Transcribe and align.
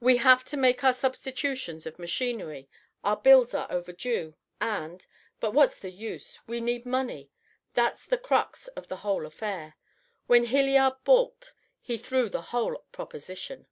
We 0.00 0.16
have 0.16 0.38
had 0.38 0.46
to 0.46 0.56
make 0.56 0.80
substitutions 0.80 1.84
of 1.84 1.98
machinery, 1.98 2.70
our 3.04 3.18
bills 3.18 3.52
are 3.52 3.70
overdue, 3.70 4.34
and 4.58 5.06
but 5.38 5.52
what's 5.52 5.78
the 5.78 5.90
use! 5.90 6.38
We 6.46 6.62
need 6.62 6.86
money. 6.86 7.30
That's 7.74 8.06
the 8.06 8.16
crux 8.16 8.68
of 8.68 8.88
the 8.88 8.96
whole 9.04 9.26
affair. 9.26 9.74
When 10.26 10.44
Hilliard 10.44 11.04
balked, 11.04 11.52
he 11.82 11.98
threw 11.98 12.30
the 12.30 12.40
whole 12.56 12.74
proposition." 12.90 13.66